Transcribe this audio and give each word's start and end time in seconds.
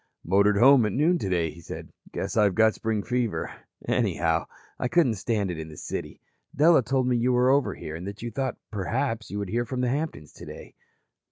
"Motored 0.25 0.57
home 0.57 0.83
at 0.87 0.93
noon 0.93 1.19
today," 1.19 1.51
he 1.51 1.61
said. 1.61 1.93
"Guess 2.11 2.35
I've 2.35 2.55
got 2.55 2.73
spring 2.73 3.03
fever. 3.03 3.53
Anyhow, 3.87 4.47
I 4.79 4.87
couldn't 4.87 5.13
stand 5.13 5.51
it 5.51 5.59
in 5.59 5.69
the 5.69 5.77
city. 5.77 6.19
Della 6.55 6.81
told 6.81 7.05
me 7.07 7.15
you 7.17 7.33
were 7.33 7.51
over 7.51 7.75
here 7.75 7.95
and 7.95 8.07
that 8.07 8.23
you 8.23 8.31
thought, 8.31 8.57
perhaps, 8.71 9.29
you 9.29 9.37
would 9.37 9.49
hear 9.49 9.63
from 9.63 9.81
the 9.81 9.89
Hamptons 9.89 10.33
today." 10.33 10.73